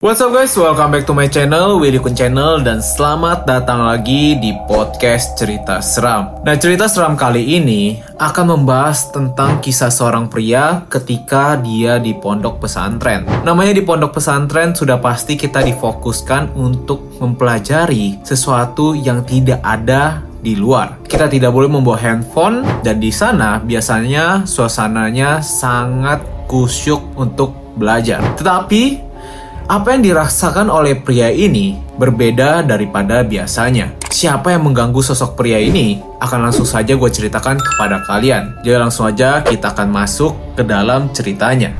What's 0.00 0.24
up 0.24 0.32
guys, 0.32 0.56
welcome 0.56 0.96
back 0.96 1.04
to 1.04 1.12
my 1.12 1.28
channel, 1.28 1.76
Willy 1.76 2.00
Kun 2.00 2.16
Channel 2.16 2.64
Dan 2.64 2.80
selamat 2.80 3.44
datang 3.44 3.84
lagi 3.84 4.32
di 4.40 4.48
podcast 4.64 5.36
cerita 5.36 5.84
seram 5.84 6.40
Nah 6.40 6.56
cerita 6.56 6.88
seram 6.88 7.20
kali 7.20 7.60
ini 7.60 8.00
akan 8.16 8.56
membahas 8.56 9.12
tentang 9.12 9.60
kisah 9.60 9.92
seorang 9.92 10.32
pria 10.32 10.88
ketika 10.88 11.60
dia 11.60 12.00
di 12.00 12.16
pondok 12.16 12.64
pesantren 12.64 13.28
Namanya 13.44 13.76
di 13.76 13.84
pondok 13.84 14.16
pesantren 14.16 14.72
sudah 14.72 14.96
pasti 15.04 15.36
kita 15.36 15.60
difokuskan 15.68 16.56
untuk 16.56 17.20
mempelajari 17.20 18.24
sesuatu 18.24 18.96
yang 18.96 19.20
tidak 19.28 19.60
ada 19.60 20.24
di 20.40 20.56
luar. 20.56 21.04
Kita 21.04 21.28
tidak 21.28 21.52
boleh 21.52 21.68
membawa 21.68 22.00
handphone 22.00 22.64
dan 22.80 22.96
di 23.04 23.12
sana 23.12 23.60
biasanya 23.60 24.48
suasananya 24.48 25.44
sangat 25.44 26.24
kusyuk 26.48 27.04
untuk 27.20 27.52
belajar. 27.76 28.24
Tetapi 28.40 29.09
apa 29.70 29.94
yang 29.94 30.02
dirasakan 30.02 30.66
oleh 30.66 30.98
pria 30.98 31.30
ini 31.30 31.78
berbeda 31.94 32.66
daripada 32.66 33.22
biasanya. 33.22 33.94
Siapa 34.10 34.50
yang 34.50 34.66
mengganggu 34.66 34.98
sosok 34.98 35.38
pria 35.38 35.62
ini? 35.62 36.02
Akan 36.18 36.42
langsung 36.42 36.66
saja 36.66 36.98
gue 36.98 37.06
ceritakan 37.06 37.54
kepada 37.54 38.02
kalian. 38.02 38.58
Jadi 38.66 38.74
langsung 38.74 39.06
aja 39.06 39.46
kita 39.46 39.70
akan 39.70 39.94
masuk 39.94 40.34
ke 40.58 40.66
dalam 40.66 41.14
ceritanya. 41.14 41.70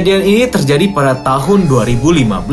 Kejadian 0.00 0.24
ini 0.32 0.48
terjadi 0.48 0.86
pada 0.96 1.12
tahun 1.20 1.68
2015. 1.68 2.48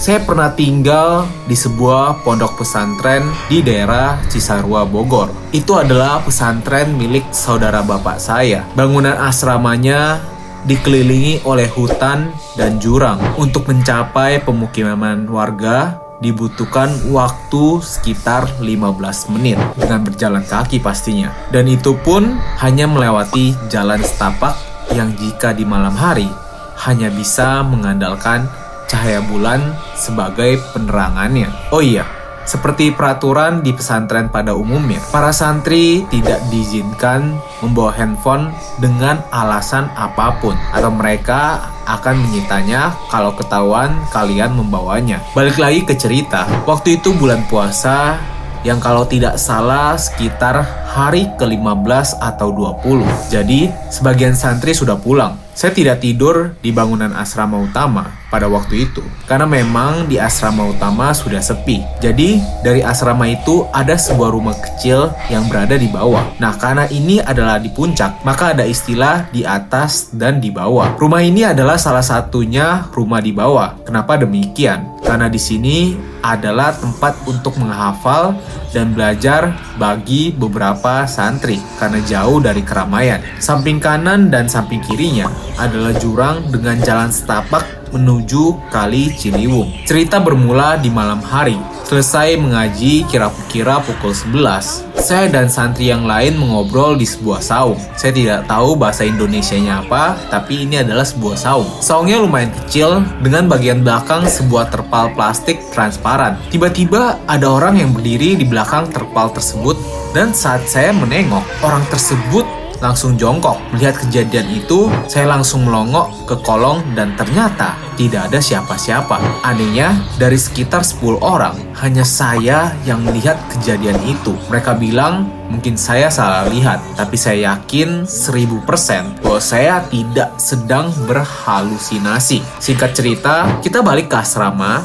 Saya 0.00 0.16
pernah 0.24 0.48
tinggal 0.56 1.28
di 1.44 1.52
sebuah 1.52 2.24
pondok 2.24 2.64
pesantren 2.64 3.20
di 3.52 3.60
daerah 3.60 4.16
Cisarua, 4.32 4.88
Bogor. 4.88 5.28
Itu 5.52 5.76
adalah 5.76 6.24
pesantren 6.24 6.96
milik 6.96 7.28
saudara 7.36 7.84
bapak 7.84 8.16
saya. 8.16 8.64
Bangunan 8.72 9.12
asramanya 9.12 10.24
dikelilingi 10.64 11.44
oleh 11.44 11.68
hutan 11.68 12.32
dan 12.56 12.80
jurang. 12.80 13.20
Untuk 13.36 13.68
mencapai 13.68 14.40
pemukiman 14.40 15.28
warga, 15.28 16.00
dibutuhkan 16.24 16.88
waktu 17.12 17.84
sekitar 17.84 18.48
15 18.64 19.36
menit 19.36 19.60
dengan 19.76 20.00
berjalan 20.00 20.48
kaki 20.48 20.80
pastinya. 20.80 21.28
Dan 21.52 21.68
itu 21.68 21.92
pun 22.00 22.40
hanya 22.64 22.88
melewati 22.88 23.52
jalan 23.68 24.00
setapak 24.00 24.56
yang 24.96 25.12
jika 25.20 25.52
di 25.52 25.68
malam 25.68 25.92
hari 25.92 26.45
hanya 26.84 27.08
bisa 27.08 27.64
mengandalkan 27.64 28.44
cahaya 28.86 29.24
bulan 29.24 29.74
sebagai 29.98 30.62
penerangannya. 30.70 31.50
Oh 31.74 31.82
iya, 31.82 32.06
seperti 32.46 32.94
peraturan 32.94 33.66
di 33.66 33.74
pesantren 33.74 34.30
pada 34.30 34.54
umumnya, 34.54 35.02
para 35.10 35.34
santri 35.34 36.06
tidak 36.14 36.38
diizinkan 36.46 37.34
membawa 37.58 37.90
handphone 37.90 38.54
dengan 38.78 39.18
alasan 39.34 39.90
apa 39.98 40.38
pun, 40.38 40.54
atau 40.70 40.94
mereka 40.94 41.66
akan 41.90 42.22
menyitanya 42.22 42.94
kalau 43.10 43.34
ketahuan 43.34 43.98
kalian 44.14 44.54
membawanya. 44.54 45.18
Balik 45.34 45.58
lagi 45.58 45.82
ke 45.82 45.98
cerita, 45.98 46.46
waktu 46.70 47.02
itu 47.02 47.10
bulan 47.18 47.42
puasa 47.50 48.14
yang 48.62 48.78
kalau 48.78 49.06
tidak 49.06 49.38
salah 49.38 49.98
sekitar 49.98 50.85
hari 50.96 51.28
ke-15 51.36 52.24
atau 52.24 52.48
20. 52.56 53.04
Jadi, 53.28 53.68
sebagian 53.92 54.32
santri 54.32 54.72
sudah 54.72 54.96
pulang. 54.96 55.36
Saya 55.56 55.72
tidak 55.72 56.04
tidur 56.04 56.52
di 56.60 56.68
bangunan 56.68 57.12
asrama 57.16 57.56
utama 57.60 58.12
pada 58.28 58.44
waktu 58.44 58.84
itu 58.84 59.00
karena 59.24 59.48
memang 59.48 60.04
di 60.04 60.20
asrama 60.20 60.68
utama 60.68 61.16
sudah 61.16 61.40
sepi. 61.40 61.80
Jadi 61.96 62.44
dari 62.60 62.84
asrama 62.84 63.24
itu 63.24 63.64
ada 63.72 63.96
sebuah 63.96 64.36
rumah 64.36 64.52
kecil 64.52 65.08
yang 65.32 65.48
berada 65.48 65.80
di 65.80 65.88
bawah. 65.88 66.28
Nah, 66.36 66.52
karena 66.60 66.84
ini 66.92 67.24
adalah 67.24 67.56
di 67.56 67.72
puncak, 67.72 68.20
maka 68.20 68.52
ada 68.52 68.68
istilah 68.68 69.32
di 69.32 69.48
atas 69.48 70.12
dan 70.12 70.44
di 70.44 70.52
bawah. 70.52 70.92
Rumah 71.00 71.22
ini 71.24 71.48
adalah 71.48 71.80
salah 71.80 72.04
satunya 72.04 72.92
rumah 72.92 73.24
di 73.24 73.32
bawah. 73.32 73.80
Kenapa 73.88 74.20
demikian? 74.20 74.95
Karena 75.06 75.30
di 75.30 75.38
sini 75.38 75.94
adalah 76.18 76.74
tempat 76.74 77.22
untuk 77.30 77.54
menghafal 77.62 78.34
dan 78.74 78.90
belajar 78.90 79.54
bagi 79.78 80.34
beberapa 80.34 81.06
santri 81.06 81.62
karena 81.78 82.02
jauh 82.02 82.42
dari 82.42 82.66
keramaian. 82.66 83.22
Samping 83.38 83.78
kanan 83.78 84.34
dan 84.34 84.50
samping 84.50 84.82
kirinya 84.82 85.30
adalah 85.62 85.94
jurang 85.94 86.50
dengan 86.50 86.82
jalan 86.82 87.14
setapak 87.14 87.62
menuju 87.94 88.66
Kali 88.68 89.14
Ciliwung. 89.14 89.86
Cerita 89.86 90.18
bermula 90.18 90.74
di 90.76 90.90
malam 90.90 91.22
hari. 91.22 91.56
Selesai 91.86 92.34
mengaji 92.34 93.06
kira-kira 93.06 93.78
pukul 93.78 94.10
11, 94.10 94.85
saya 95.00 95.28
dan 95.30 95.46
santri 95.46 95.92
yang 95.92 96.08
lain 96.08 96.36
mengobrol 96.40 96.96
di 96.96 97.04
sebuah 97.04 97.40
saung. 97.40 97.78
Saya 97.94 98.12
tidak 98.12 98.40
tahu 98.48 98.74
bahasa 98.74 99.04
Indonesianya 99.04 99.84
apa, 99.86 100.16
tapi 100.32 100.66
ini 100.66 100.80
adalah 100.80 101.04
sebuah 101.04 101.36
saung. 101.36 101.68
Saungnya 101.78 102.20
lumayan 102.20 102.50
kecil 102.64 103.04
dengan 103.20 103.46
bagian 103.46 103.84
belakang 103.84 104.26
sebuah 104.26 104.72
terpal 104.72 105.12
plastik 105.14 105.60
transparan. 105.70 106.40
Tiba-tiba 106.50 107.20
ada 107.28 107.46
orang 107.46 107.78
yang 107.78 107.90
berdiri 107.94 108.34
di 108.34 108.44
belakang 108.48 108.88
terpal 108.90 109.30
tersebut 109.30 109.78
dan 110.16 110.32
saat 110.32 110.64
saya 110.64 110.96
menengok, 110.96 111.44
orang 111.60 111.84
tersebut 111.92 112.44
langsung 112.80 113.16
jongkok. 113.16 113.56
Melihat 113.74 113.96
kejadian 114.06 114.48
itu, 114.52 114.88
saya 115.06 115.30
langsung 115.30 115.64
melongok 115.64 116.28
ke 116.28 116.36
kolong 116.44 116.82
dan 116.96 117.14
ternyata 117.16 117.76
tidak 117.96 118.28
ada 118.28 118.38
siapa-siapa. 118.38 119.16
Anehnya, 119.42 119.96
dari 120.20 120.36
sekitar 120.36 120.84
10 120.84 121.20
orang, 121.20 121.56
hanya 121.80 122.04
saya 122.04 122.72
yang 122.84 123.00
melihat 123.04 123.36
kejadian 123.52 123.96
itu. 124.04 124.36
Mereka 124.52 124.76
bilang 124.76 125.28
mungkin 125.48 125.78
saya 125.78 126.10
salah 126.10 126.44
lihat, 126.50 126.82
tapi 126.98 127.16
saya 127.16 127.54
yakin 127.54 128.04
1000% 128.04 129.22
bahwa 129.22 129.40
saya 129.40 129.80
tidak 129.88 130.34
sedang 130.36 130.90
berhalusinasi. 131.06 132.42
Singkat 132.58 132.90
cerita, 132.92 133.34
kita 133.62 133.80
balik 133.80 134.10
ke 134.10 134.18
asrama, 134.18 134.82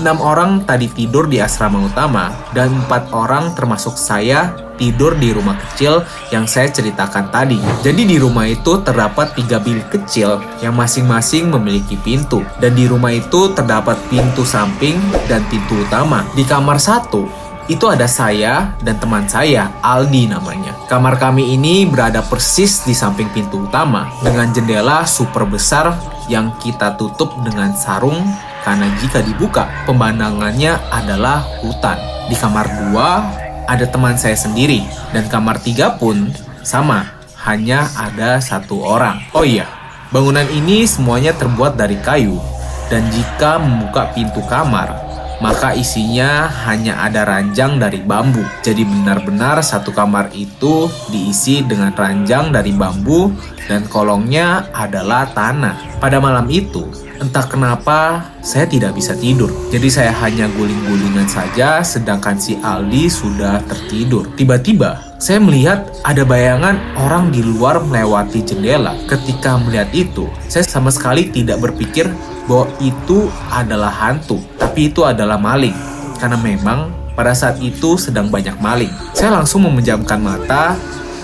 enam 0.00 0.18
orang 0.18 0.62
tadi 0.66 0.90
tidur 0.90 1.30
di 1.30 1.38
asrama 1.38 1.86
utama 1.86 2.34
dan 2.50 2.72
empat 2.84 3.10
orang 3.14 3.54
termasuk 3.54 3.94
saya 3.94 4.54
tidur 4.74 5.14
di 5.14 5.30
rumah 5.30 5.54
kecil 5.54 6.02
yang 6.34 6.50
saya 6.50 6.70
ceritakan 6.70 7.30
tadi. 7.30 7.58
Jadi 7.82 8.02
di 8.02 8.16
rumah 8.18 8.46
itu 8.46 8.82
terdapat 8.82 9.34
tiga 9.38 9.62
bilik 9.62 9.86
kecil 9.90 10.42
yang 10.58 10.74
masing-masing 10.74 11.50
memiliki 11.50 11.94
pintu. 12.02 12.42
Dan 12.58 12.74
di 12.74 12.90
rumah 12.90 13.14
itu 13.14 13.54
terdapat 13.54 13.98
pintu 14.10 14.42
samping 14.42 14.98
dan 15.30 15.46
pintu 15.46 15.78
utama. 15.86 16.26
Di 16.34 16.42
kamar 16.42 16.82
satu, 16.82 17.30
itu 17.70 17.86
ada 17.88 18.04
saya 18.04 18.76
dan 18.84 19.00
teman 19.00 19.24
saya, 19.24 19.72
Aldi 19.80 20.28
namanya. 20.28 20.76
Kamar 20.90 21.16
kami 21.16 21.56
ini 21.56 21.88
berada 21.88 22.20
persis 22.20 22.84
di 22.84 22.92
samping 22.92 23.30
pintu 23.32 23.64
utama 23.64 24.10
dengan 24.20 24.52
jendela 24.52 25.08
super 25.08 25.48
besar 25.48 25.96
yang 26.28 26.52
kita 26.60 26.96
tutup 26.96 27.32
dengan 27.44 27.72
sarung 27.76 28.20
karena 28.64 28.88
jika 28.98 29.20
dibuka 29.20 29.68
pemandangannya 29.84 30.80
adalah 30.90 31.44
hutan. 31.60 32.00
Di 32.26 32.34
kamar 32.34 32.66
dua 32.88 33.20
ada 33.68 33.84
teman 33.84 34.16
saya 34.16 34.34
sendiri 34.34 34.80
dan 35.12 35.28
kamar 35.28 35.60
tiga 35.60 36.00
pun 36.00 36.32
sama, 36.64 37.12
hanya 37.44 37.84
ada 37.94 38.40
satu 38.40 38.80
orang. 38.80 39.20
Oh 39.36 39.44
iya, 39.44 39.68
bangunan 40.08 40.48
ini 40.48 40.88
semuanya 40.88 41.36
terbuat 41.36 41.76
dari 41.76 42.00
kayu 42.00 42.40
dan 42.88 43.04
jika 43.12 43.60
membuka 43.60 44.08
pintu 44.16 44.40
kamar, 44.48 44.96
maka 45.44 45.76
isinya 45.76 46.48
hanya 46.68 47.04
ada 47.04 47.24
ranjang 47.28 47.76
dari 47.76 48.00
bambu. 48.00 48.44
Jadi 48.64 48.84
benar-benar 48.84 49.60
satu 49.60 49.92
kamar 49.92 50.32
itu 50.32 50.88
diisi 51.12 51.60
dengan 51.64 51.92
ranjang 51.92 52.48
dari 52.48 52.72
bambu 52.72 53.32
dan 53.68 53.84
kolongnya 53.88 54.68
adalah 54.72 55.28
tanah. 55.32 56.00
Pada 56.00 56.20
malam 56.20 56.48
itu, 56.52 56.84
Entah 57.22 57.46
kenapa 57.46 58.26
saya 58.42 58.66
tidak 58.66 58.98
bisa 58.98 59.14
tidur. 59.14 59.50
Jadi 59.70 59.88
saya 59.90 60.10
hanya 60.24 60.50
guling-gulingan 60.50 61.30
saja 61.30 61.78
sedangkan 61.84 62.34
si 62.38 62.58
Aldi 62.58 63.06
sudah 63.06 63.62
tertidur. 63.70 64.26
Tiba-tiba 64.34 65.14
saya 65.22 65.38
melihat 65.38 65.86
ada 66.02 66.26
bayangan 66.26 66.76
orang 66.98 67.30
di 67.30 67.40
luar 67.40 67.80
melewati 67.80 68.42
jendela. 68.42 68.98
Ketika 69.06 69.56
melihat 69.56 69.88
itu, 69.94 70.26
saya 70.50 70.66
sama 70.66 70.90
sekali 70.90 71.30
tidak 71.30 71.62
berpikir 71.62 72.10
bahwa 72.44 72.68
itu 72.82 73.30
adalah 73.48 73.88
hantu, 73.88 74.42
tapi 74.60 74.92
itu 74.92 75.06
adalah 75.06 75.40
maling. 75.40 75.74
Karena 76.20 76.36
memang 76.36 76.92
pada 77.14 77.32
saat 77.32 77.62
itu 77.62 77.94
sedang 77.96 78.28
banyak 78.28 78.58
maling. 78.58 78.90
Saya 79.14 79.38
langsung 79.38 79.64
memejamkan 79.64 80.18
mata 80.18 80.74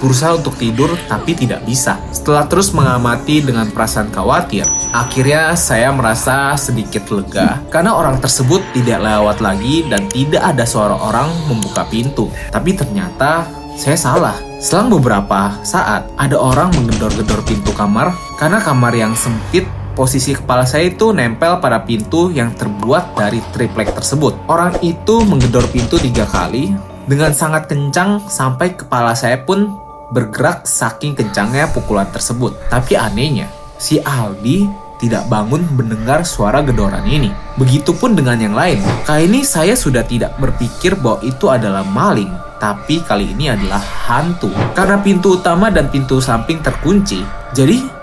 berusaha 0.00 0.40
untuk 0.40 0.56
tidur 0.56 0.90
tapi 1.06 1.36
tidak 1.36 1.62
bisa. 1.68 2.00
Setelah 2.10 2.48
terus 2.48 2.72
mengamati 2.72 3.44
dengan 3.44 3.68
perasaan 3.70 4.10
khawatir, 4.10 4.66
akhirnya 4.90 5.54
saya 5.54 5.92
merasa 5.92 6.56
sedikit 6.56 7.06
lega 7.12 7.60
karena 7.68 7.94
orang 7.94 8.18
tersebut 8.18 8.64
tidak 8.74 9.04
lewat 9.04 9.38
lagi 9.44 9.86
dan 9.86 10.08
tidak 10.08 10.42
ada 10.42 10.64
suara 10.64 10.96
orang 10.96 11.28
membuka 11.46 11.86
pintu. 11.86 12.32
Tapi 12.50 12.74
ternyata 12.74 13.46
saya 13.76 13.96
salah. 13.96 14.36
Selang 14.60 14.92
beberapa 14.92 15.56
saat, 15.64 16.04
ada 16.20 16.36
orang 16.36 16.68
menggedor-gedor 16.76 17.40
pintu 17.48 17.72
kamar 17.72 18.12
karena 18.36 18.60
kamar 18.60 18.92
yang 18.92 19.16
sempit 19.16 19.64
posisi 19.96 20.36
kepala 20.36 20.68
saya 20.68 20.92
itu 20.92 21.16
nempel 21.16 21.60
pada 21.64 21.80
pintu 21.80 22.28
yang 22.28 22.52
terbuat 22.52 23.16
dari 23.16 23.40
triplek 23.56 23.96
tersebut. 23.96 24.36
Orang 24.52 24.76
itu 24.84 25.24
menggedor 25.24 25.64
pintu 25.72 25.96
tiga 25.96 26.28
kali 26.28 26.76
dengan 27.08 27.32
sangat 27.32 27.72
kencang 27.72 28.20
sampai 28.28 28.76
kepala 28.76 29.16
saya 29.16 29.40
pun 29.42 29.80
bergerak 30.10 30.66
saking 30.66 31.14
kencangnya 31.14 31.70
pukulan 31.70 32.06
tersebut. 32.10 32.54
Tapi 32.68 32.98
anehnya, 32.98 33.48
si 33.78 34.02
Aldi 34.02 34.90
tidak 35.00 35.24
bangun 35.32 35.64
mendengar 35.72 36.22
suara 36.28 36.60
gedoran 36.60 37.02
ini. 37.08 37.32
Begitupun 37.56 38.12
dengan 38.12 38.36
yang 38.36 38.52
lain. 38.52 38.84
Kali 39.08 39.24
ini 39.26 39.40
saya 39.42 39.72
sudah 39.72 40.04
tidak 40.04 40.36
berpikir 40.36 40.92
bahwa 41.00 41.24
itu 41.24 41.48
adalah 41.48 41.80
maling, 41.88 42.28
tapi 42.60 43.00
kali 43.00 43.32
ini 43.32 43.48
adalah 43.48 43.80
hantu. 43.80 44.52
Karena 44.76 45.00
pintu 45.00 45.40
utama 45.40 45.72
dan 45.72 45.88
pintu 45.88 46.20
samping 46.20 46.60
terkunci, 46.60 47.24
jadi 47.56 47.99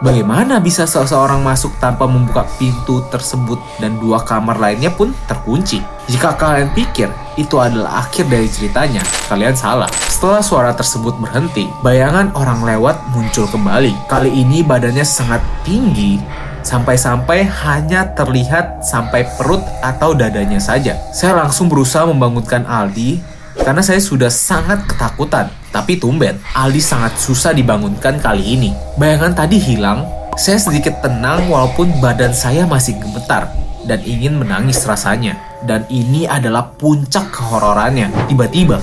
bagaimana 0.00 0.58
bisa 0.58 0.88
seseorang 0.88 1.44
masuk 1.44 1.76
tanpa 1.78 2.08
membuka 2.08 2.44
pintu 2.56 3.04
tersebut 3.12 3.60
dan 3.78 4.00
dua 4.00 4.24
kamar 4.24 4.56
lainnya 4.56 4.92
pun 4.92 5.12
terkunci? 5.28 5.80
Jika 6.08 6.34
kalian 6.34 6.72
pikir 6.74 7.08
itu 7.38 7.56
adalah 7.60 8.04
akhir 8.04 8.26
dari 8.26 8.48
ceritanya, 8.50 9.04
kalian 9.30 9.54
salah. 9.54 9.88
Setelah 10.08 10.42
suara 10.42 10.72
tersebut 10.74 11.14
berhenti, 11.20 11.68
bayangan 11.84 12.34
orang 12.34 12.66
lewat 12.66 12.98
muncul 13.14 13.46
kembali. 13.46 13.94
Kali 14.10 14.28
ini 14.32 14.64
badannya 14.64 15.06
sangat 15.06 15.40
tinggi 15.62 16.18
sampai-sampai 16.60 17.48
hanya 17.64 18.12
terlihat 18.12 18.84
sampai 18.84 19.24
perut 19.36 19.64
atau 19.80 20.12
dadanya 20.12 20.60
saja. 20.60 20.96
Saya 21.12 21.36
langsung 21.40 21.72
berusaha 21.72 22.04
membangunkan 22.04 22.68
Aldi 22.68 23.39
karena 23.62 23.82
saya 23.84 24.00
sudah 24.00 24.32
sangat 24.32 24.84
ketakutan. 24.88 25.52
Tapi 25.70 26.00
tumben, 26.00 26.40
Aldi 26.56 26.82
sangat 26.82 27.14
susah 27.20 27.54
dibangunkan 27.54 28.18
kali 28.18 28.58
ini. 28.58 28.70
Bayangan 28.98 29.36
tadi 29.36 29.60
hilang, 29.60 30.02
saya 30.34 30.58
sedikit 30.58 30.98
tenang 30.98 31.46
walaupun 31.46 31.92
badan 32.02 32.34
saya 32.34 32.66
masih 32.66 32.98
gemetar 32.98 33.46
dan 33.86 34.02
ingin 34.02 34.40
menangis 34.40 34.82
rasanya. 34.82 35.38
Dan 35.62 35.84
ini 35.92 36.24
adalah 36.26 36.72
puncak 36.74 37.30
kehororannya. 37.30 38.08
Tiba-tiba, 38.26 38.80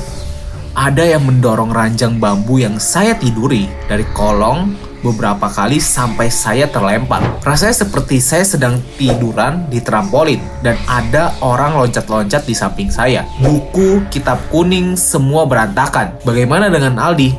ada 0.78 1.04
yang 1.04 1.26
mendorong 1.26 1.74
ranjang 1.74 2.22
bambu 2.22 2.62
yang 2.62 2.78
saya 2.78 3.18
tiduri 3.18 3.66
dari 3.90 4.06
kolong 4.14 4.78
beberapa 5.08 5.48
kali 5.48 5.80
sampai 5.80 6.28
saya 6.28 6.68
terlempar. 6.68 7.24
Rasanya 7.48 7.88
seperti 7.88 8.20
saya 8.20 8.44
sedang 8.44 8.84
tiduran 9.00 9.64
di 9.72 9.80
trampolin 9.80 10.44
dan 10.60 10.76
ada 10.86 11.32
orang 11.40 11.80
loncat-loncat 11.80 12.44
di 12.44 12.52
samping 12.52 12.92
saya. 12.92 13.24
Buku, 13.40 14.04
kitab 14.12 14.44
kuning, 14.52 15.00
semua 15.00 15.48
berantakan. 15.48 16.20
Bagaimana 16.28 16.68
dengan 16.68 17.00
Aldi? 17.00 17.32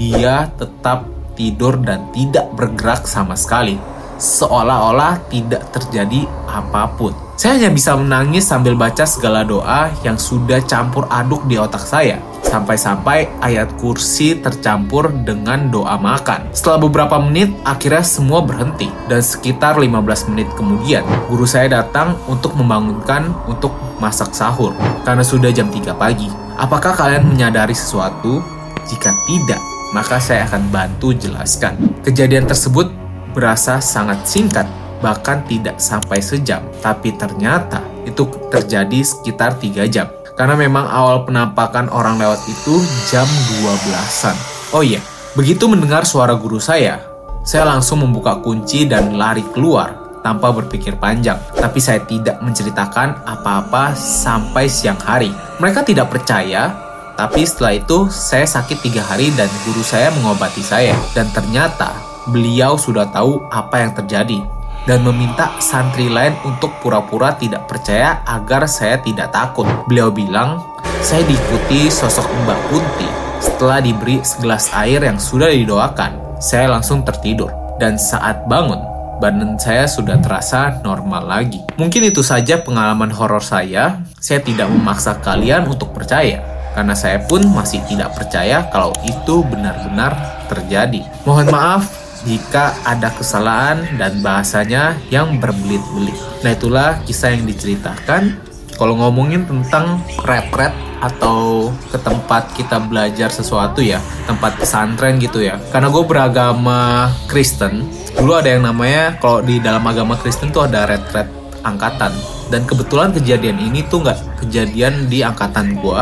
Dia 0.00 0.48
tetap 0.56 1.04
tidur 1.36 1.76
dan 1.84 2.08
tidak 2.16 2.48
bergerak 2.56 3.04
sama 3.04 3.36
sekali. 3.36 3.76
Seolah-olah 4.16 5.18
tidak 5.28 5.68
terjadi 5.74 6.24
apa 6.46 6.88
pun. 6.94 7.12
Saya 7.34 7.58
hanya 7.58 7.74
bisa 7.74 7.98
menangis 7.98 8.46
sambil 8.46 8.78
baca 8.78 9.02
segala 9.02 9.42
doa 9.42 9.90
yang 10.06 10.14
sudah 10.14 10.62
campur 10.62 11.10
aduk 11.10 11.42
di 11.50 11.58
otak 11.58 11.82
saya 11.82 12.22
sampai-sampai 12.42 13.40
ayat 13.40 13.72
kursi 13.80 14.36
tercampur 14.36 15.08
dengan 15.24 15.70
doa 15.72 15.96
makan. 15.96 16.52
Setelah 16.52 16.84
beberapa 16.84 17.16
menit, 17.22 17.54
akhirnya 17.64 18.04
semua 18.04 18.44
berhenti. 18.44 18.90
Dan 19.08 19.24
sekitar 19.24 19.78
15 19.80 20.28
menit 20.28 20.50
kemudian, 20.58 21.06
guru 21.30 21.48
saya 21.48 21.70
datang 21.70 22.18
untuk 22.28 22.52
membangunkan 22.58 23.32
untuk 23.48 23.72
masak 24.02 24.34
sahur. 24.36 24.76
Karena 25.06 25.24
sudah 25.24 25.48
jam 25.54 25.70
3 25.72 25.96
pagi. 25.96 26.28
Apakah 26.60 26.92
kalian 26.92 27.24
menyadari 27.32 27.72
sesuatu? 27.72 28.44
Jika 28.82 29.14
tidak, 29.24 29.62
maka 29.96 30.18
saya 30.18 30.44
akan 30.50 30.68
bantu 30.68 31.14
jelaskan. 31.16 31.78
Kejadian 32.02 32.44
tersebut 32.50 32.90
berasa 33.32 33.80
sangat 33.80 34.26
singkat, 34.28 34.68
bahkan 35.00 35.40
tidak 35.48 35.80
sampai 35.80 36.20
sejam. 36.20 36.60
Tapi 36.84 37.14
ternyata 37.16 37.80
itu 38.04 38.28
terjadi 38.50 39.00
sekitar 39.00 39.56
3 39.56 39.88
jam. 39.88 40.10
Karena 40.32 40.56
memang 40.56 40.88
awal 40.88 41.28
penampakan 41.28 41.92
orang 41.92 42.16
lewat 42.16 42.40
itu 42.48 42.80
jam 43.12 43.28
12-an. 43.60 44.36
Oh 44.72 44.80
iya, 44.80 45.04
begitu 45.36 45.68
mendengar 45.68 46.08
suara 46.08 46.32
guru 46.32 46.56
saya, 46.56 47.04
saya 47.44 47.68
langsung 47.68 48.00
membuka 48.00 48.40
kunci 48.40 48.88
dan 48.88 49.20
lari 49.20 49.44
keluar 49.52 49.98
tanpa 50.24 50.54
berpikir 50.54 50.96
panjang. 50.96 51.36
Tapi 51.52 51.78
saya 51.82 52.00
tidak 52.06 52.40
menceritakan 52.40 53.26
apa-apa 53.28 53.92
sampai 53.98 54.70
siang 54.70 54.98
hari. 55.02 55.34
Mereka 55.60 55.84
tidak 55.84 56.08
percaya, 56.08 56.72
tapi 57.18 57.44
setelah 57.44 57.76
itu 57.76 58.08
saya 58.08 58.48
sakit 58.48 58.80
tiga 58.80 59.04
hari 59.04 59.28
dan 59.36 59.50
guru 59.68 59.84
saya 59.84 60.08
mengobati 60.16 60.64
saya. 60.64 60.96
Dan 61.12 61.28
ternyata 61.34 61.92
beliau 62.30 62.78
sudah 62.78 63.10
tahu 63.10 63.42
apa 63.50 63.82
yang 63.82 63.92
terjadi 63.92 64.61
dan 64.86 65.06
meminta 65.06 65.54
santri 65.62 66.10
lain 66.10 66.34
untuk 66.42 66.74
pura-pura 66.82 67.34
tidak 67.38 67.70
percaya 67.70 68.22
agar 68.26 68.66
saya 68.66 68.98
tidak 68.98 69.30
takut. 69.30 69.66
Beliau 69.86 70.10
bilang, 70.10 70.58
saya 71.02 71.22
diikuti 71.26 71.90
sosok 71.90 72.26
Mbak 72.46 72.60
Kunti. 72.70 73.08
Setelah 73.42 73.82
diberi 73.82 74.22
segelas 74.22 74.70
air 74.74 75.02
yang 75.02 75.18
sudah 75.18 75.50
didoakan, 75.50 76.38
saya 76.38 76.70
langsung 76.70 77.02
tertidur. 77.02 77.50
Dan 77.78 77.98
saat 77.98 78.46
bangun, 78.46 78.78
badan 79.18 79.58
saya 79.58 79.90
sudah 79.90 80.18
terasa 80.22 80.78
normal 80.86 81.26
lagi. 81.26 81.62
Mungkin 81.74 82.06
itu 82.06 82.22
saja 82.22 82.62
pengalaman 82.62 83.10
horor 83.10 83.42
saya. 83.42 84.02
Saya 84.22 84.38
tidak 84.42 84.70
memaksa 84.70 85.18
kalian 85.18 85.66
untuk 85.66 85.90
percaya, 85.90 86.38
karena 86.74 86.94
saya 86.94 87.18
pun 87.26 87.42
masih 87.50 87.82
tidak 87.90 88.14
percaya 88.14 88.70
kalau 88.70 88.94
itu 89.02 89.42
benar-benar 89.46 90.14
terjadi. 90.46 91.02
Mohon 91.26 91.46
maaf 91.50 92.01
jika 92.22 92.74
ada 92.86 93.10
kesalahan 93.14 93.82
dan 93.98 94.22
bahasanya 94.22 94.94
yang 95.10 95.38
berbelit-belit. 95.42 96.14
Nah 96.46 96.50
itulah 96.54 96.98
kisah 97.06 97.34
yang 97.34 97.44
diceritakan. 97.46 98.50
Kalau 98.72 98.98
ngomongin 98.98 99.46
tentang 99.46 100.00
rap-rap 100.24 100.74
atau 101.02 101.70
ke 101.90 101.98
tempat 101.98 102.50
kita 102.56 102.82
belajar 102.82 103.28
sesuatu 103.28 103.82
ya, 103.82 104.00
tempat 104.26 104.58
pesantren 104.58 105.18
gitu 105.22 105.42
ya. 105.44 105.60
Karena 105.70 105.92
gue 105.92 106.02
beragama 106.02 107.10
Kristen, 107.28 107.86
dulu 108.16 108.38
ada 108.38 108.48
yang 108.54 108.64
namanya 108.66 109.18
kalau 109.20 109.44
di 109.44 109.58
dalam 109.58 109.82
agama 109.86 110.18
Kristen 110.18 110.50
tuh 110.50 110.66
ada 110.66 110.88
red-red 110.88 111.28
angkatan. 111.62 112.10
Dan 112.50 112.66
kebetulan 112.66 113.14
kejadian 113.14 113.58
ini 113.60 113.86
tuh 113.86 114.02
nggak 114.02 114.44
kejadian 114.44 115.06
di 115.06 115.22
angkatan 115.22 115.78
gue, 115.78 116.00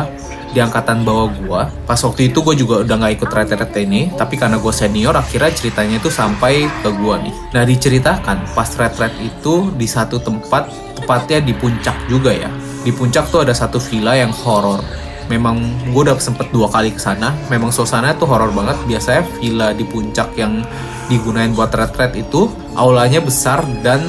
di 0.51 0.59
angkatan 0.59 1.07
bawah 1.07 1.31
gue 1.31 1.63
pas 1.87 2.01
waktu 2.01 2.35
itu 2.35 2.43
gue 2.43 2.55
juga 2.67 2.83
udah 2.83 2.97
nggak 2.99 3.13
ikut 3.23 3.31
retret 3.31 3.73
ini 3.79 4.11
tapi 4.19 4.35
karena 4.35 4.59
gue 4.59 4.73
senior 4.75 5.15
akhirnya 5.15 5.55
ceritanya 5.55 5.97
itu 6.03 6.11
sampai 6.11 6.67
ke 6.83 6.91
gue 6.91 7.15
nih. 7.29 7.35
Nah 7.55 7.63
diceritakan 7.63 8.39
pas 8.55 8.71
retret 8.75 9.15
itu 9.23 9.71
di 9.79 9.87
satu 9.87 10.19
tempat 10.19 10.67
tepatnya 10.99 11.39
di 11.43 11.55
puncak 11.55 11.97
juga 12.11 12.35
ya. 12.35 12.51
Di 12.83 12.91
puncak 12.91 13.31
tuh 13.31 13.47
ada 13.47 13.55
satu 13.55 13.79
villa 13.79 14.19
yang 14.19 14.35
horor. 14.35 14.83
Memang 15.31 15.63
gue 15.95 16.03
udah 16.03 16.19
sempet 16.19 16.51
dua 16.51 16.67
kali 16.67 16.91
ke 16.91 16.99
sana. 16.99 17.31
Memang 17.47 17.71
suasana 17.71 18.11
tuh 18.19 18.27
horor 18.27 18.51
banget. 18.51 18.75
Biasanya 18.91 19.23
villa 19.39 19.69
di 19.71 19.87
puncak 19.87 20.35
yang 20.35 20.67
digunain 21.07 21.55
buat 21.55 21.71
retret 21.71 22.15
itu 22.19 22.51
aulanya 22.75 23.23
besar 23.23 23.63
dan 23.83 24.03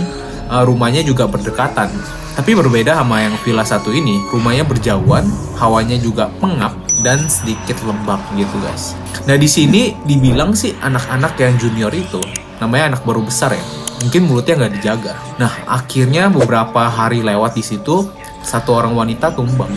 uh, 0.49 0.65
rumahnya 0.65 1.01
juga 1.01 1.25
berdekatan 1.25 1.89
tapi 2.35 2.55
berbeda 2.55 2.97
sama 2.97 3.23
yang 3.23 3.35
villa 3.43 3.65
satu 3.65 3.91
ini, 3.91 4.19
rumahnya 4.31 4.63
berjauhan, 4.63 5.27
hawanya 5.59 5.99
juga 5.99 6.31
pengap 6.39 6.73
dan 7.01 7.17
sedikit 7.27 7.75
lembab 7.83 8.21
gitu 8.37 8.55
guys. 8.61 8.93
Nah 9.25 9.35
di 9.35 9.49
sini 9.49 9.97
dibilang 10.05 10.53
sih 10.53 10.73
anak-anak 10.79 11.35
yang 11.41 11.53
junior 11.57 11.93
itu, 11.93 12.21
namanya 12.61 12.95
anak 12.95 13.01
baru 13.03 13.25
besar 13.25 13.53
ya, 13.53 13.63
mungkin 14.05 14.29
mulutnya 14.29 14.65
nggak 14.65 14.73
dijaga. 14.79 15.13
Nah 15.41 15.51
akhirnya 15.65 16.29
beberapa 16.29 16.87
hari 16.87 17.25
lewat 17.25 17.57
di 17.57 17.63
situ, 17.65 18.07
satu 18.41 18.77
orang 18.77 18.93
wanita 18.93 19.33
tumbang. 19.33 19.71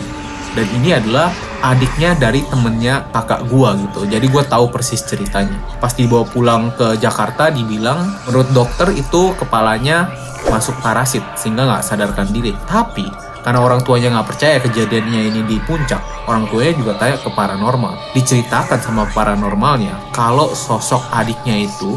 Dan 0.55 0.71
ini 0.79 0.95
adalah 0.95 1.35
adiknya 1.59 2.15
dari 2.15 2.39
temennya 2.47 3.11
kakak 3.11 3.43
gua 3.51 3.75
gitu. 3.75 4.07
Jadi 4.07 4.23
gua 4.31 4.39
tahu 4.47 4.71
persis 4.71 5.03
ceritanya. 5.03 5.59
Pas 5.83 5.91
dibawa 5.91 6.23
pulang 6.23 6.71
ke 6.79 6.95
Jakarta 6.95 7.51
dibilang 7.51 7.99
menurut 8.23 8.47
dokter 8.55 8.95
itu 8.95 9.35
kepalanya 9.35 10.07
masuk 10.49 10.75
parasit 10.81 11.23
sehingga 11.37 11.65
nggak 11.65 11.83
sadarkan 11.85 12.29
diri. 12.29 12.53
Tapi 12.65 13.05
karena 13.45 13.61
orang 13.61 13.85
tuanya 13.85 14.09
nggak 14.09 14.27
percaya 14.33 14.57
kejadiannya 14.57 15.21
ini 15.29 15.41
di 15.45 15.57
puncak, 15.69 16.01
orang 16.25 16.49
tuanya 16.49 16.73
juga 16.81 16.93
tanya 16.97 17.17
ke 17.21 17.29
paranormal. 17.29 17.93
Diceritakan 18.17 18.79
sama 18.81 19.05
paranormalnya 19.13 19.93
kalau 20.13 20.49
sosok 20.57 21.05
adiknya 21.13 21.69
itu 21.69 21.93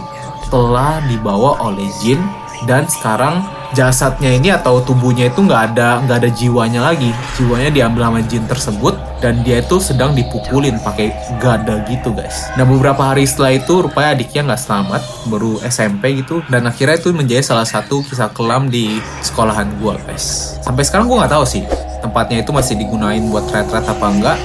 telah 0.52 1.00
dibawa 1.09 1.61
oleh 1.64 1.88
jin 2.00 2.21
dan 2.69 2.85
sekarang 2.88 3.45
jasadnya 3.76 4.32
ini 4.32 4.54
atau 4.54 4.80
tubuhnya 4.80 5.28
itu 5.28 5.44
nggak 5.44 5.62
ada 5.72 6.00
nggak 6.04 6.18
ada 6.25 6.30
jiwanya 6.32 6.80
lagi. 6.92 7.12
Jiwanya 7.37 7.70
diambil 7.72 8.02
sama 8.08 8.20
jin 8.25 8.44
tersebut 8.48 8.94
dan 9.18 9.42
dia 9.42 9.58
itu 9.60 9.76
sedang 9.82 10.14
dipukulin 10.14 10.78
pakai 10.80 11.12
gada 11.42 11.82
gitu 11.90 12.14
guys. 12.14 12.48
Nah 12.54 12.64
beberapa 12.64 13.02
hari 13.02 13.26
setelah 13.26 13.58
itu 13.58 13.84
rupanya 13.84 14.14
adiknya 14.14 14.42
nggak 14.52 14.62
selamat 14.62 15.02
baru 15.28 15.52
SMP 15.66 16.22
gitu. 16.22 16.40
Dan 16.46 16.64
akhirnya 16.70 16.96
itu 16.96 17.10
menjadi 17.12 17.42
salah 17.44 17.66
satu 17.66 18.00
kisah 18.06 18.30
kelam 18.32 18.70
di 18.70 19.02
sekolahan 19.20 19.68
gua 19.82 19.98
guys. 20.06 20.56
Sampai 20.62 20.87
sekarang 20.87 21.10
gua 21.10 21.26
nggak 21.26 21.34
tahu 21.34 21.44
sih 21.44 21.64
tempatnya 21.98 22.46
itu 22.46 22.54
masih 22.54 22.78
digunain 22.78 23.22
buat 23.28 23.44
retret 23.50 23.84
apa 23.84 24.06
enggak. 24.06 24.38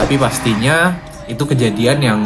Tapi 0.00 0.14
pastinya 0.16 0.96
itu 1.30 1.46
kejadian 1.46 1.98
yang 2.02 2.20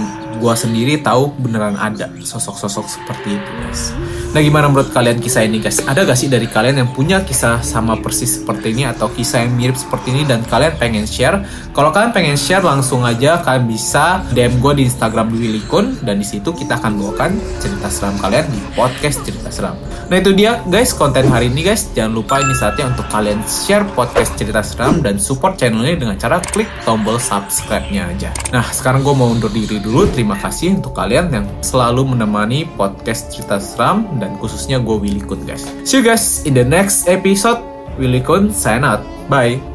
gue 0.45 0.53
sendiri 0.53 1.01
tahu 1.01 1.33
beneran 1.41 1.73
ada 1.81 2.13
sosok-sosok 2.21 2.85
seperti 2.85 3.41
itu 3.41 3.51
guys. 3.65 3.97
Nah 4.37 4.45
gimana 4.45 4.69
menurut 4.69 4.93
kalian 4.93 5.17
kisah 5.17 5.49
ini 5.49 5.57
guys? 5.57 5.81
Ada 5.81 6.05
gak 6.05 6.21
sih 6.21 6.29
dari 6.29 6.45
kalian 6.45 6.85
yang 6.85 6.91
punya 6.93 7.25
kisah 7.25 7.65
sama 7.65 7.97
persis 7.97 8.45
seperti 8.45 8.77
ini 8.77 8.85
atau 8.85 9.09
kisah 9.09 9.41
yang 9.41 9.57
mirip 9.57 9.81
seperti 9.81 10.13
ini 10.13 10.29
dan 10.29 10.45
kalian 10.45 10.77
pengen 10.77 11.09
share? 11.09 11.41
Kalau 11.73 11.89
kalian 11.97 12.13
pengen 12.13 12.37
share 12.37 12.61
langsung 12.61 13.09
aja 13.09 13.41
kalian 13.41 13.65
bisa 13.65 14.21
DM 14.37 14.61
gue 14.61 14.73
di 14.77 14.83
Instagram 14.85 15.33
Willy 15.33 15.65
Kun 15.65 15.97
dan 16.05 16.21
di 16.21 16.27
situ 16.29 16.53
kita 16.53 16.77
akan 16.77 16.93
bawakan 17.01 17.41
cerita 17.57 17.89
seram 17.89 18.21
kalian 18.21 18.45
di 18.53 18.61
podcast 18.77 19.25
cerita 19.25 19.49
seram. 19.49 19.81
Nah 20.13 20.21
itu 20.21 20.37
dia 20.37 20.61
guys 20.69 20.93
konten 20.93 21.25
hari 21.33 21.49
ini 21.49 21.65
guys. 21.65 21.89
Jangan 21.97 22.13
lupa 22.13 22.37
ini 22.43 22.53
saatnya 22.59 22.93
untuk 22.93 23.09
kalian 23.09 23.41
share 23.49 23.89
podcast 23.97 24.37
cerita 24.37 24.61
seram 24.61 25.01
dan 25.01 25.17
support 25.17 25.57
channel 25.57 25.81
ini 25.81 25.97
dengan 25.97 26.21
cara 26.21 26.43
klik 26.45 26.69
tombol 26.85 27.17
subscribe-nya 27.17 28.13
aja. 28.13 28.31
Nah 28.53 28.67
sekarang 28.69 29.01
gue 29.01 29.15
mau 29.17 29.33
undur 29.33 29.49
diri 29.49 29.81
dulu. 29.81 30.05
Terima 30.35 30.51
kasih 30.51 30.83
untuk 30.83 30.99
kalian 30.99 31.31
yang 31.31 31.47
selalu 31.63 32.11
menemani 32.11 32.67
podcast 32.75 33.31
cerita 33.31 33.63
seram 33.63 34.03
dan 34.19 34.35
khususnya 34.43 34.83
gue 34.83 34.99
Willy 34.99 35.23
Kun 35.23 35.47
guys. 35.47 35.63
See 35.87 36.03
you 36.03 36.03
guys 36.03 36.43
in 36.43 36.59
the 36.59 36.67
next 36.67 37.07
episode. 37.07 37.63
Willy 38.03 38.19
Kun 38.19 38.51
sign 38.51 38.83
out. 38.83 39.07
Bye. 39.31 39.74